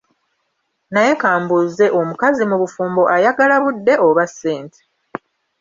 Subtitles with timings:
[0.93, 4.79] Naye kambuuze omukazi mu bufumbo ayagala budde oba ssente?